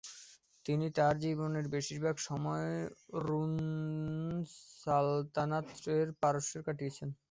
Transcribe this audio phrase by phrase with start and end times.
[0.65, 2.69] তিনি তার জীবনের বেশিরভাগ সময়
[3.25, 3.53] রুম
[4.81, 5.67] সালাতানাত
[5.95, 7.09] এর পারস্যতে কাটিয়েছেন।